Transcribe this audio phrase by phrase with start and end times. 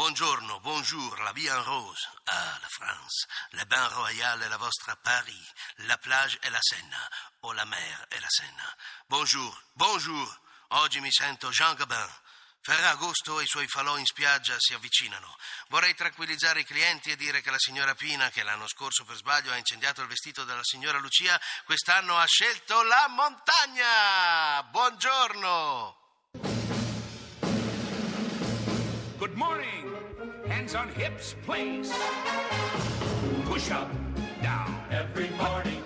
[0.00, 2.08] Buongiorno, bonjour, la vie en rose.
[2.24, 3.26] Ah, la France.
[3.50, 5.52] Le bain royal est la vostra Paris.
[5.86, 7.10] La plage è la Senna.
[7.40, 8.74] O la mer è la Senna.
[9.06, 10.40] Bonjour, bonjour.
[10.68, 12.08] Oggi mi sento Jean Gabin.
[12.62, 15.36] Ferragosto e i suoi falò in spiaggia si avvicinano.
[15.68, 19.52] Vorrei tranquillizzare i clienti e dire che la signora Pina, che l'anno scorso per sbaglio
[19.52, 24.62] ha incendiato il vestito della signora Lucia, quest'anno ha scelto la montagna.
[24.62, 25.99] Buongiorno.
[30.72, 31.92] Hands on hips, please.
[33.46, 33.90] Push up,
[34.40, 34.72] down.
[34.92, 35.82] Every morning,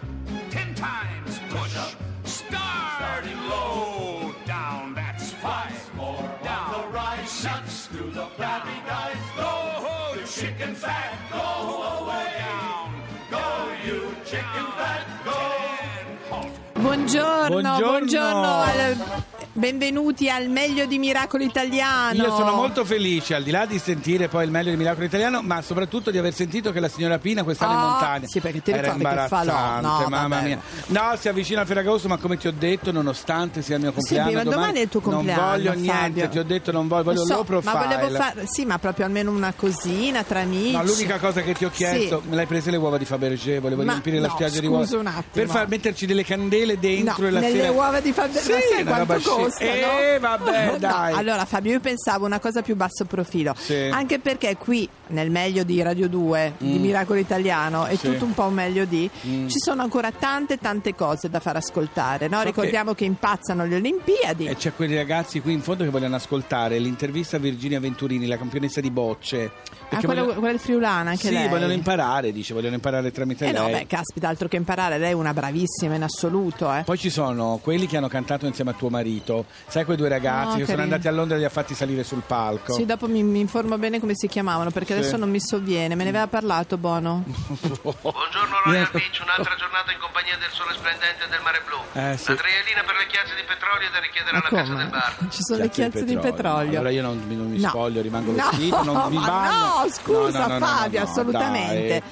[0.50, 1.74] Ten times push.
[1.78, 1.92] up.
[2.24, 4.92] Starting low, down.
[4.94, 5.72] That's five.
[5.96, 6.74] more Down.
[6.74, 7.30] on the rise.
[7.30, 9.16] Six through the flabby guys.
[9.38, 11.16] Go, you chicken fat.
[11.32, 12.32] Go away.
[12.38, 12.92] Down.
[13.30, 15.06] Go, you chicken fat.
[15.24, 15.32] Go.
[15.80, 16.18] Ten.
[16.28, 16.60] Halt.
[16.74, 17.88] Buongiorno, Buongiorno.
[17.88, 19.24] buongiorno al-
[19.56, 22.12] benvenuti al meglio di Miracolo Italiano.
[22.20, 25.42] Io sono molto felice, al di là di sentire poi il meglio di Miracolo Italiano,
[25.42, 28.60] ma soprattutto di aver sentito che la signora Pina quest'anno in Ah, montagna sì, perché
[28.62, 29.80] ti era imbarazzante, falò?
[29.80, 30.44] No, mamma vabbè.
[30.44, 30.60] mia.
[30.86, 34.32] No, si avvicina a Ferragosto, ma come ti ho detto, nonostante sia il mio compleanno,
[34.32, 35.80] ma domani è il tuo compleanno, Non voglio Fabio.
[35.92, 37.72] niente, ti ho detto non voglio, voglio so, profile.
[37.74, 40.72] ma volevo fare, sì, ma proprio almeno una cosina tra amici.
[40.72, 42.28] No, l'unica cosa che ti ho chiesto, Sì.
[42.28, 44.84] me l'hai prese le uova di Fabergé, volevo Ma riempire la no, spiaggia di uova.
[45.30, 47.70] Per far metterci delle candele dentro No, e la nelle sera...
[47.70, 49.70] uova di Fabergé, Sì, quanto sci- costano?
[50.00, 51.12] Eh, vabbè, No, dai.
[51.14, 53.88] allora Fabio, io pensavo una cosa più basso profilo, Sì.
[53.92, 57.96] anche perché qui nel meglio di Radio 2, di Miracolo Italiano, è Mm.
[57.96, 58.10] Sì.
[58.10, 59.48] tutto un po' un meglio di, Mm.
[59.48, 62.38] ci sono ancora tante tante cose da far ascoltare, no?
[62.38, 63.04] So Ricordiamo che...
[63.04, 64.46] impazzano le Olimpiadi.
[64.46, 68.36] E c'è quei ragazzi qui in fondo che vogliono ascoltare l'intervista a Virginia Venturini, la
[68.38, 69.50] campionessa di bocce.
[69.90, 71.48] Ah, quella, vogliono- quella friulana anche sì, lei.
[71.48, 73.72] vogliono imparare, dice, vogliono imparare tramite Eh no, lei.
[73.80, 76.82] beh, caspita, altro che imparare, lei è una bravissima in assoluto, eh.
[76.84, 79.33] Poi ci sono quelli che hanno cantato insieme a tuo marito,
[79.66, 82.04] sai quei due ragazzi Ah, che sono andati a Londra e li ha fatti salire
[82.04, 82.74] sul palco.
[82.74, 84.98] Sì, dopo mi, mi informo bene come si chiamavano, perché Sì.
[85.00, 85.94] adesso non mi sovviene.
[85.94, 87.24] Me ne aveva parlato, Bono.
[87.24, 91.76] Buongiorno Royal Beach, un'altra giornata in compagnia del sole splendente e del mare blu.
[91.94, 92.30] Eh, sì.
[92.30, 95.16] Adrialina per le chiazze di petrolio da richiedere alla casa del bar.
[95.30, 96.78] Ci sono le chiazze di petrolio.
[96.78, 97.68] Allora io non, non mi No.
[97.68, 99.82] spoglio, rimango No, vestito, non mi bagno.
[99.84, 101.88] no, scusa, No, no, no, no, Fabio, no, assolutamente.
[101.88, 102.02] dai.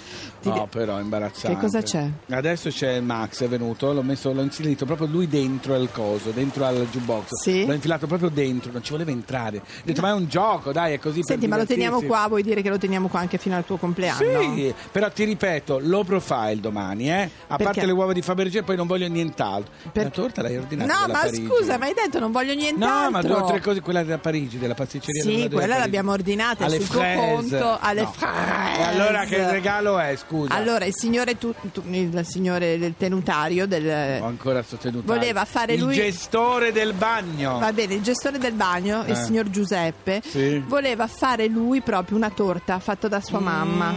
[0.44, 1.54] No, però è imbarazzante.
[1.54, 2.08] Che cosa c'è?
[2.30, 6.64] Adesso c'è Max, è venuto, l'ho messo, l'ho inserito proprio lui dentro al coso, dentro
[6.64, 7.40] al jukebox.
[7.42, 7.66] Sì?
[7.66, 9.58] L'ho infilato proprio dentro, non ci voleva entrare.
[9.58, 12.28] Ho detto, ma è un gioco, dai, è così Senti, ma lo teniamo divertirsi." qua,
[12.28, 14.18] vuoi dire che lo teniamo qua anche fino al tuo compleanno?
[14.54, 17.22] Sì, però ti ripeto, low profile domani, eh?
[17.22, 17.64] A Perché?
[17.64, 19.72] parte le uova di Fabergé, poi non voglio nient'altro.
[19.92, 21.46] Per- La torta l'hai ordinata No, ma Parigi.
[21.46, 23.04] scusa, ma hai detto non voglio nient'altro.
[23.04, 25.22] No, ma due o tre cose, quella della Parigi, della pasticceria.
[25.22, 28.12] Sì, quella l'abbiamo ordinata, alle sul conto, alle No.
[28.12, 28.80] fraise.
[28.80, 30.54] E allora che regalo è, scusa?
[30.54, 34.20] Allora, il signore, tu- tu- il signore del tenutario del...
[34.20, 35.04] Ho ancora sostenuto.
[35.12, 37.58] Voleva fare il lui- gestore del bagno.
[37.58, 39.14] Va bene, il gestore del bagno, il Eh.
[39.16, 40.62] signor Giuseppe, Sì.
[40.66, 43.92] voleva fare lui proprio una torta fatta da sua mamma.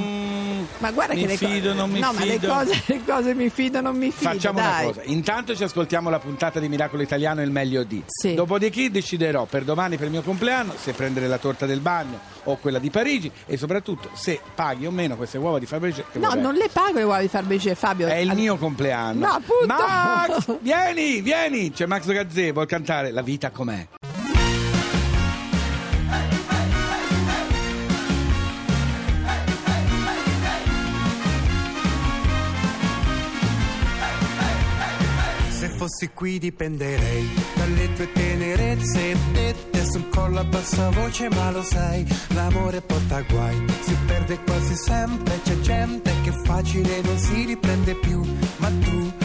[0.79, 1.73] Ma guarda mi che le fido, cose.
[1.73, 2.53] non mi no, ma le fido.
[2.53, 4.31] cose, le cose mi fido, non mi fido.
[4.31, 4.83] Facciamo dai.
[4.85, 8.03] una cosa, intanto ci ascoltiamo la puntata di Miracolo Italiano il meglio di.
[8.05, 8.33] Sì.
[8.33, 12.57] Dopodiché deciderò per domani per il mio compleanno se prendere la torta del bagno o
[12.57, 16.05] quella di Parigi e soprattutto se paghi o meno queste uova di Fabergé.
[16.11, 18.07] che No, vabbè, non le pago le uova di Fabergé, Fabio.
[18.07, 19.25] È il mio compleanno.
[19.25, 19.65] No, appunto.
[19.65, 21.71] Max, vieni, vieni.
[21.71, 23.87] C'è Max Gazzè, vuol cantare La vita com'è.
[35.95, 39.15] Fossi qui dipenderei dalle tue tenerezze.
[39.31, 44.75] Dette sul collo a bassa voce, ma lo sai, l'amore porta guai, si perde quasi
[44.75, 48.21] sempre, c'è gente che facile non si riprende più,
[48.57, 49.24] ma tu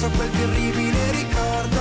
[0.00, 1.79] addosso quel terribile ricordo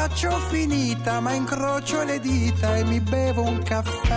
[0.00, 4.09] faccio finita, ma incrocio le dita e mi bevo un caffè.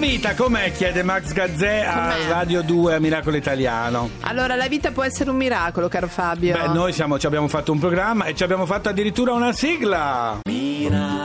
[0.00, 0.72] Vita com'è?
[0.72, 2.28] chiede Max Gazzè a Com'è?
[2.28, 4.08] Radio 2 a Miracolo Italiano.
[4.20, 6.56] Allora, la vita può essere un miracolo, caro Fabio.
[6.58, 10.38] Beh, noi siamo- ci abbiamo fatto un programma e ci abbiamo fatto addirittura una sigla.
[10.48, 11.19] Miracolo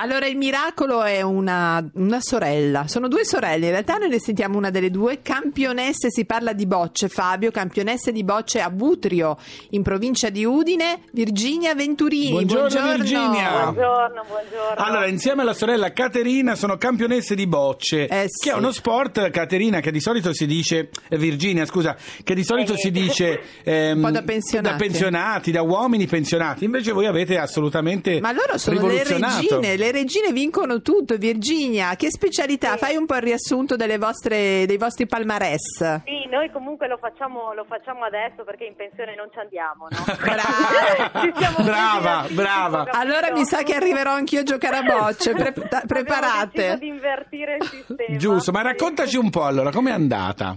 [0.00, 2.86] Allora, il miracolo è una, una sorella.
[2.86, 3.66] Sono due sorelle.
[3.66, 5.20] In realtà noi ne sentiamo una delle due.
[5.22, 7.08] Campionesse, si parla di bocce.
[7.08, 9.36] Fabio, campionesse di bocce a Butrio,
[9.70, 12.30] in provincia di Udine, Virginia Venturini.
[12.30, 13.62] Buongiorno, Virginia.
[13.72, 14.74] Buongiorno, buongiorno.
[14.84, 18.48] Allora, insieme alla sorella Caterina sono campionesse di bocce, Eh, sì.
[18.48, 22.44] che è uno sport, Caterina, che di solito si dice, eh, Virginia, scusa, che di
[22.44, 24.70] solito si dice ehm, Un po' da pensionati.
[24.76, 26.64] da pensionati, da uomini pensionati.
[26.64, 29.34] Invece voi avete assolutamente Ma loro sono le rivoluzionato.
[29.60, 31.16] regine, le regine vincono tutto.
[31.16, 32.76] Virginia, che specialità?
[32.76, 36.02] Fai un po' il riassunto delle vostre, dei vostri palmarès.
[36.04, 40.04] Sì, noi comunque lo facciamo, lo facciamo adesso perché in pensione non ci andiamo, no?
[40.18, 41.20] Brava.
[41.20, 42.86] Ci siamo Brava, brava.
[42.90, 45.32] Allora mi sa che arriverò anch'io a giocare a bocce.
[45.32, 45.54] Pre-
[45.86, 46.76] preparate.
[46.78, 48.16] di invertire il sistema.
[48.16, 48.64] Giusto, ma Sì.
[48.66, 50.56] raccontaci un po' allora, com'è andata?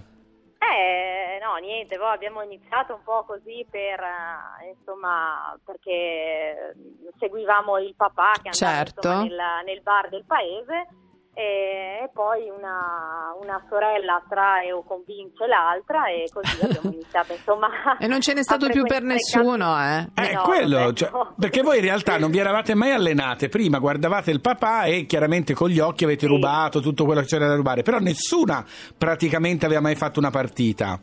[0.63, 6.75] Eh, no, niente, poi abbiamo iniziato un po' così per, eh, insomma, perché
[7.17, 9.07] seguivamo il papà che andava Certo.
[9.07, 10.87] insomma, nel, nel bar del paese
[11.33, 17.69] e, poi una, una sorella trae o convince l'altra e così abbiamo iniziato, insomma.
[17.97, 20.11] E non ce n'è stato più per nessuno, campi.
[20.21, 20.27] eh.
[20.29, 24.31] Eh, no, quello, cioè, perché voi in realtà non vi eravate mai allenate, prima guardavate
[24.31, 26.31] il papà e chiaramente con gli occhi avete Sì.
[26.33, 28.65] rubato tutto quello che c'era da rubare, però nessuna
[28.97, 30.99] praticamente aveva mai fatto una partita.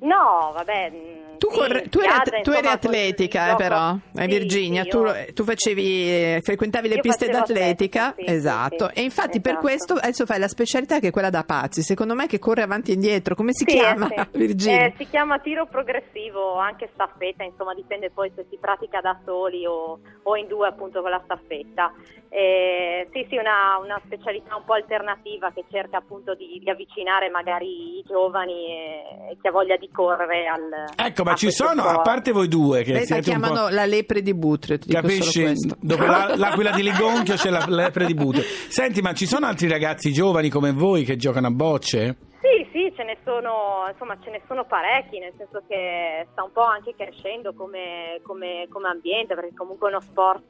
[0.00, 0.92] No, vabbè.
[1.40, 4.20] Tu, sì, corre- tu eri, spiaggia, at- tu eri insomma, atletica, eh, gioco- però, eh,
[4.22, 4.82] Sì, Virginia.
[4.82, 8.90] sì, tu, io- tu facevi, eh, frequentavi le piste d'atletica, atletica, esatto.
[8.92, 9.66] e infatti per esatto.
[9.66, 11.80] questo adesso fai la specialità che è quella da pazzi.
[11.82, 13.34] Secondo me che corre avanti e indietro.
[13.34, 14.28] Come si chiama, eh.
[14.36, 14.84] Virginia?
[14.86, 19.64] Eh, si chiama tiro progressivo, anche staffetta, insomma dipende poi se si pratica da soli
[19.64, 21.90] o, o in due appunto con la staffetta.
[22.32, 27.28] Eh, sì, sì, una, una specialità un po' alternativa che cerca appunto di, di avvicinare
[27.28, 29.02] magari i giovani e,
[29.32, 31.06] e chi ha voglia di correre al...
[31.06, 32.02] Ecco, ma a ci sono, a sport.
[32.04, 33.46] parte voi due che Lei la siete un po'...
[33.46, 35.42] chiamano la lepre di Butrio, ti dico solo Capisci?
[35.42, 35.76] questo.
[35.80, 38.42] Dopo la- l'aquila di Ligonchio c'è la lepre di Buteo.
[38.68, 42.16] Senti, ma ci sono altri ragazzi giovani come voi che giocano a bocce?
[42.40, 46.52] Sì, sì, ce ne sono, insomma, ce ne sono parecchi, nel senso che sta un
[46.52, 50.46] po' anche crescendo come, come- come ambiente, perché comunque è uno sport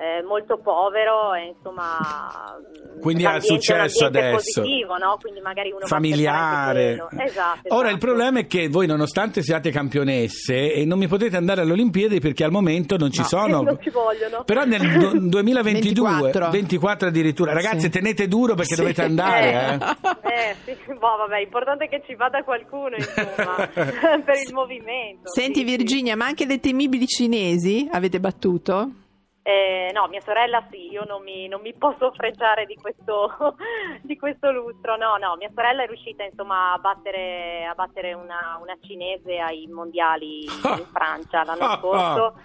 [0.00, 1.98] eh, molto povero e insomma
[3.00, 4.60] Quindi ha successo adesso.
[4.62, 5.18] positivo, no?
[5.20, 6.92] Quindi magari uno familiare.
[7.18, 8.06] Esatto, Ora il esatto.
[8.06, 12.44] problema è che voi nonostante siate campionesse e non mi potete andare alle Olimpiadi perché
[12.44, 13.26] al momento non ci No.
[13.26, 13.62] sono.
[13.70, 14.42] Non ci vogliono.
[14.44, 16.50] Però nel du- 2022 24.
[16.50, 17.52] 24 addirittura.
[17.52, 17.90] Ragazzi, Sì.
[17.90, 18.80] tenete duro perché Sì.
[18.80, 19.78] dovete andare, eh.
[20.30, 25.28] Eh, sì, boh, vabbè, l'importante è che ci vada qualcuno, insomma, per il movimento.
[25.28, 25.76] Senti sì, sì.
[25.76, 28.90] Virginia, ma anche le temibili cinesi avete battuto?
[29.42, 33.56] Eh, no, mia sorella sì, io non mi, non mi posso freggiare di questo,
[34.02, 38.58] di questo lustro, no, no, mia sorella è riuscita insomma a battere, a battere una,
[38.60, 42.40] una cinese ai mondiali in Francia l'anno Ah, scorso.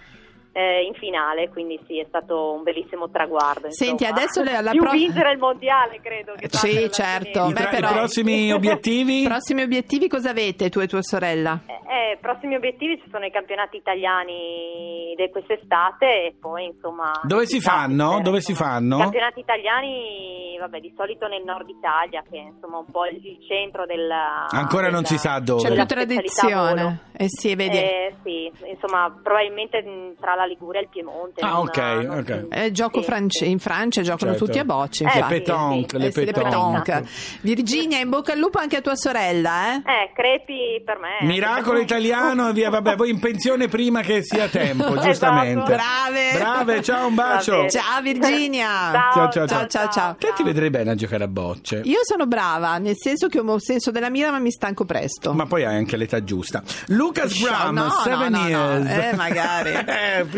[0.56, 3.70] Eh, in finale, quindi sì, è stato un bellissimo traguardo.
[3.70, 4.20] Senti, insomma.
[4.20, 6.32] adesso le- alla Più pro- vincere il mondiale, credo.
[6.34, 7.48] Che Sì, certo.
[7.48, 9.24] Beh, tra- i però- prossimi obiettivi?
[9.28, 11.60] Prossimi obiettivi cosa avete tu e tua sorella?
[11.66, 17.20] Eh, eh, prossimi obiettivi ci sono i campionati italiani di quest'estate e poi insomma...
[17.22, 18.18] Dove si fanno?
[18.18, 18.96] eh, Dove si insomma, fanno?
[18.96, 23.24] I campionati italiani, vabbè, di solito nel nord Italia, che è insomma un po' il
[23.26, 24.46] il centro della...
[24.50, 25.62] Ancora non della- si sa dove.
[25.68, 27.00] C'è più tradizione.
[27.16, 27.76] Eh sì, vedi.
[27.76, 31.40] Eh, sì, insomma, probabilmente mh, tra la Liguria e il Piemonte.
[31.40, 32.48] Ah, ok, non- ok.
[32.48, 33.50] È gioco sì, france- sì.
[33.50, 34.46] in Francia giocano Certo.
[34.46, 35.98] tutti a bocce, Eh, Le pétanque, sì.
[35.98, 36.80] le Eh pétanque.
[36.82, 37.08] pétanque.
[37.40, 39.76] Virginia, in bocca al lupo anche a tua sorella, eh?
[39.76, 41.26] Eh, crepi per me.
[41.26, 45.06] Miracolo italiano e via, vabbè, voi in pensione prima che sia tempo, Esatto.
[45.06, 45.64] giustamente.
[45.74, 46.38] Brave.
[46.38, 47.68] Brave, ciao, un bacio.
[47.68, 48.64] Ciao Virginia.
[49.16, 50.14] Ciao, ciao, ciao, ciao, ciao.
[50.18, 51.80] Che ti vedrei bene a giocare a bocce.
[51.84, 55.32] Io sono brava, nel senso che ho un senso della mira, ma mi stanco presto.
[55.32, 56.62] Ma poi hai anche l'età giusta.
[56.88, 58.48] Lucas Graham, No, no, Seven no, no.
[58.48, 58.84] Years.
[59.06, 59.72] Eh, magari.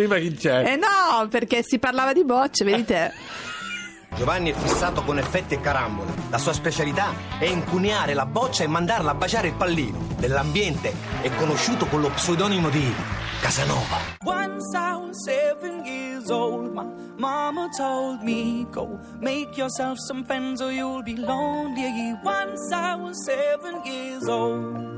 [0.03, 0.73] Eh, prima chi c'è?
[0.73, 3.13] Eh no, perché si parlava di bocce, vedi te.
[4.17, 6.13] Giovanni è fissato con effetti e carambole.
[6.31, 9.99] La sua specialità è incuneare la boccia e mandarla a baciare il pallino.
[10.19, 12.93] Nell'ambiente è conosciuto con lo pseudonimo di
[13.41, 14.17] Casanova.
[14.25, 16.85] Once I was seven years old, my
[17.17, 22.19] mama told me, Go make yourself some friends or you'll be lonely.
[22.25, 24.98] Once I was seven years old.